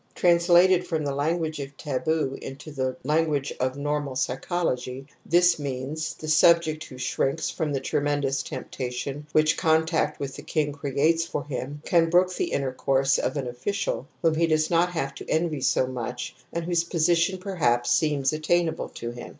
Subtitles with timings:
[0.15, 5.59] Trans lated from the language of taboo into the lan guage of normal psychology this
[5.59, 11.27] means: the subject who shrinks from the tremendous temptation which contact with the king creates
[11.27, 15.29] for him can brook the intercourse of an official, whom he does not have to
[15.29, 19.29] envy so much and whose position perhaps seems attainable to him.